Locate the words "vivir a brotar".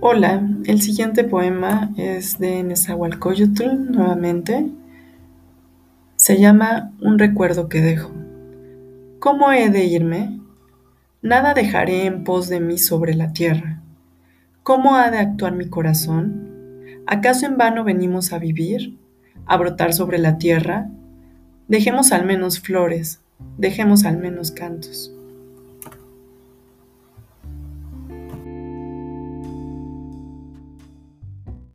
18.38-19.92